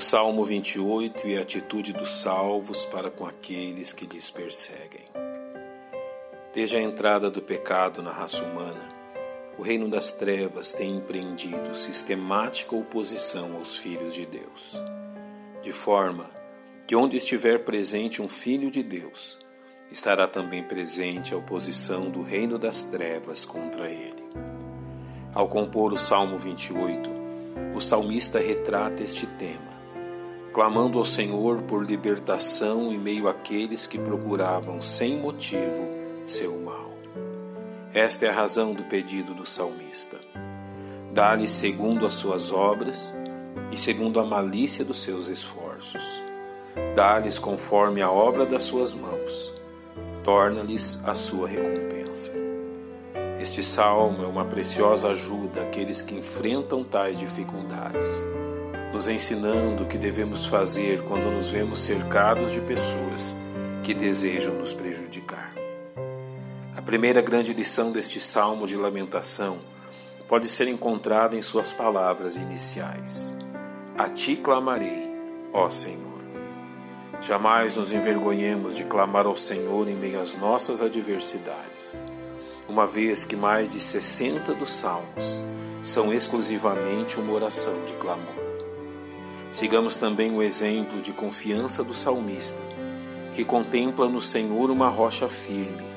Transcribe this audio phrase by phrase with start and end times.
[0.00, 5.04] O Salmo 28 e a atitude dos salvos para com aqueles que lhes perseguem.
[6.54, 8.88] Desde a entrada do pecado na raça humana,
[9.58, 14.82] o reino das trevas tem empreendido sistemática oposição aos filhos de Deus,
[15.62, 16.30] de forma
[16.86, 19.38] que onde estiver presente um filho de Deus,
[19.92, 24.24] estará também presente a oposição do reino das trevas contra ele.
[25.34, 27.10] Ao compor o Salmo 28,
[27.74, 29.79] o salmista retrata este tema,
[30.52, 35.88] clamando ao Senhor por libertação em meio àqueles que procuravam sem motivo
[36.26, 36.90] seu mal.
[37.92, 40.16] Esta é a razão do pedido do salmista.
[41.12, 43.14] Dá-lhe segundo as suas obras
[43.72, 46.04] e segundo a malícia dos seus esforços.
[46.94, 49.52] Dá-lhes conforme a obra das suas mãos.
[50.22, 52.32] Torna-lhes a sua recompensa.
[53.40, 58.06] Este salmo é uma preciosa ajuda àqueles que enfrentam tais dificuldades,
[58.92, 63.36] nos ensinando o que devemos fazer quando nos vemos cercados de pessoas
[63.84, 65.54] que desejam nos prejudicar.
[66.76, 69.58] A primeira grande lição deste salmo de lamentação
[70.26, 73.32] pode ser encontrada em suas palavras iniciais:
[73.96, 75.08] A ti clamarei,
[75.52, 76.10] ó Senhor.
[77.20, 82.00] Jamais nos envergonhemos de clamar ao Senhor em meio às nossas adversidades,
[82.66, 85.38] uma vez que mais de 60 dos salmos
[85.82, 88.49] são exclusivamente uma oração de clamor.
[89.50, 92.62] Sigamos também o exemplo de confiança do salmista,
[93.34, 95.90] que contempla no Senhor uma rocha firme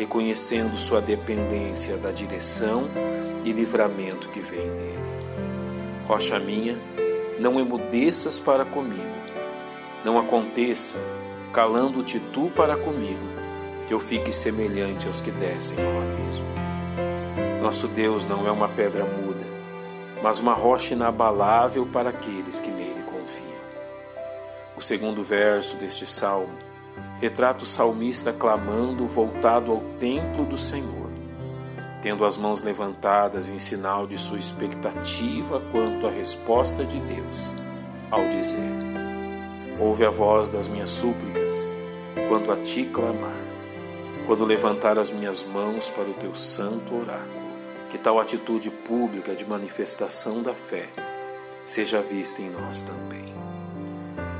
[0.00, 2.88] reconhecendo sua dependência da direção
[3.44, 4.98] e livramento que vem dele.
[6.06, 6.78] Rocha minha,
[7.38, 9.04] não emudeças para comigo,
[10.02, 10.96] não aconteça,
[11.52, 13.26] calando-te tu para comigo,
[13.86, 16.46] que eu fique semelhante aos que descem ao abismo.
[17.60, 19.29] Nosso Deus não é uma pedra muda,
[20.22, 23.50] mas uma rocha inabalável para aqueles que nele confiam.
[24.76, 26.70] O segundo verso deste salmo
[27.20, 31.10] retrata o salmista clamando voltado ao templo do Senhor,
[32.02, 37.54] tendo as mãos levantadas em sinal de sua expectativa quanto à resposta de Deus,
[38.10, 38.70] ao dizer:
[39.78, 41.52] Ouve a voz das minhas súplicas,
[42.28, 43.40] quando a ti clamar,
[44.26, 47.39] quando levantar as minhas mãos para o teu santo oráculo.
[47.90, 50.88] Que tal atitude pública de manifestação da fé
[51.66, 53.34] seja vista em nós também.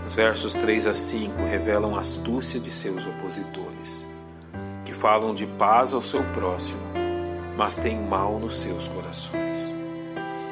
[0.06, 4.06] Os versos 3 a 5 revelam a astúcia de seus opositores,
[4.84, 6.80] que falam de paz ao seu próximo,
[7.56, 9.58] mas têm mal nos seus corações,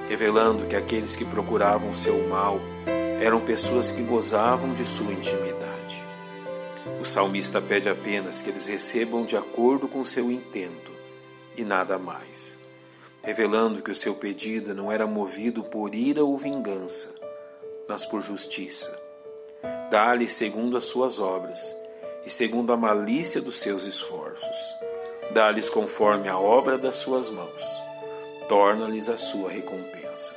[0.08, 2.60] revelando que aqueles que procuravam seu mal
[3.20, 6.04] eram pessoas que gozavam de sua intimidade.
[7.00, 10.90] O salmista pede apenas que eles recebam de acordo com seu intento
[11.56, 12.57] e nada mais,
[13.28, 17.14] revelando que o seu pedido não era movido por ira ou vingança,
[17.86, 18.98] mas por justiça
[19.90, 21.76] Dá-lhe segundo as suas obras
[22.24, 24.56] e segundo a malícia dos seus esforços.
[25.34, 27.82] Dá-lhes conforme a obra das suas mãos.
[28.48, 30.34] Torna-lhes a sua recompensa.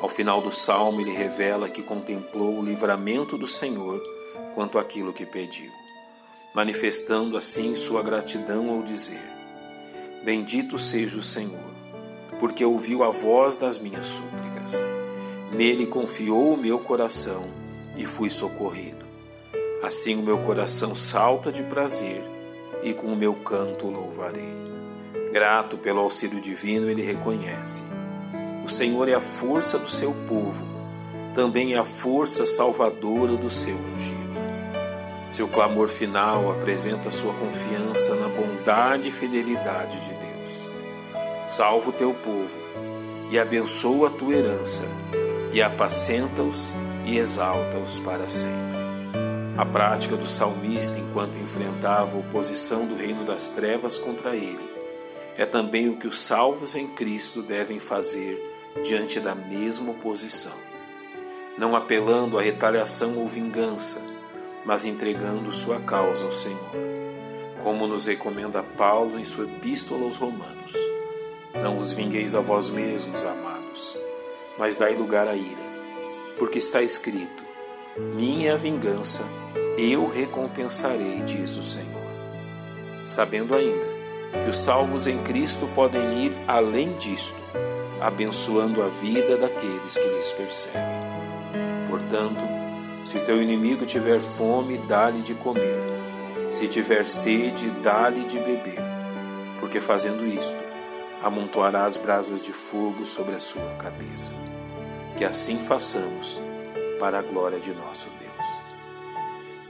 [0.00, 4.02] Ao final do salmo, ele revela que contemplou o livramento do Senhor
[4.54, 5.70] quanto àquilo que pediu,
[6.54, 9.22] manifestando assim sua gratidão ao dizer:
[10.24, 11.69] Bendito seja o Senhor,
[12.40, 14.74] porque ouviu a voz das minhas súplicas.
[15.52, 17.44] Nele confiou o meu coração
[17.94, 19.04] e fui socorrido.
[19.82, 22.22] Assim o meu coração salta de prazer
[22.82, 24.58] e com o meu canto louvarei.
[25.30, 27.82] Grato pelo auxílio divino, ele reconhece:
[28.64, 30.64] o Senhor é a força do seu povo,
[31.34, 34.20] também é a força salvadora do seu ungido.
[35.28, 40.69] Seu clamor final apresenta sua confiança na bondade e fidelidade de Deus.
[41.50, 42.56] Salva o teu povo
[43.28, 44.84] e abençoa a tua herança
[45.52, 46.72] e apacenta-os
[47.04, 48.78] e exalta-os para sempre.
[49.58, 54.62] A prática do salmista enquanto enfrentava a oposição do reino das trevas contra ele
[55.36, 58.40] é também o que os salvos em Cristo devem fazer
[58.84, 60.54] diante da mesma oposição,
[61.58, 64.00] não apelando à retaliação ou vingança,
[64.64, 66.70] mas entregando sua causa ao Senhor,
[67.60, 70.89] como nos recomenda Paulo em sua epístola aos Romanos.
[71.54, 73.98] Não vos vingueis a vós mesmos, amados,
[74.58, 75.70] mas dai lugar à ira
[76.40, 77.44] porque está escrito:
[78.16, 79.22] Minha é a vingança,
[79.76, 82.00] eu recompensarei, diz o Senhor.
[83.04, 83.86] Sabendo ainda
[84.42, 87.36] que os salvos em Cristo podem ir além disto,
[88.00, 90.80] abençoando a vida daqueles que lhes perseguem.
[91.90, 92.42] Portanto,
[93.04, 95.78] se teu inimigo tiver fome, dá-lhe de comer.
[96.50, 98.82] Se tiver sede, dá-lhe de beber,
[99.60, 100.56] porque fazendo isto,
[101.22, 104.34] amontoarás brasas de fogo sobre a sua cabeça
[105.20, 106.40] que assim façamos
[106.98, 108.46] para a glória de nosso Deus.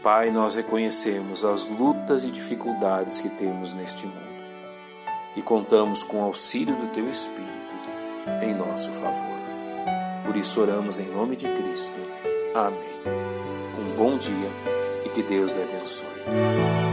[0.01, 4.31] Pai, nós reconhecemos as lutas e dificuldades que temos neste mundo
[5.37, 7.75] e contamos com o auxílio do Teu Espírito
[8.41, 9.41] em nosso favor.
[10.25, 11.99] Por isso oramos em nome de Cristo.
[12.55, 13.01] Amém.
[13.77, 14.53] Um bom dia
[15.05, 16.90] e que Deus lhe abençoe.